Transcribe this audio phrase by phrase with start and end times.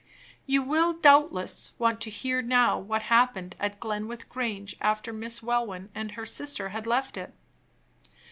[0.47, 5.91] You will, doubtless, want to hear now what happened at Glenwith Grange after Miss Welwyn
[5.93, 7.35] and her sister had left it.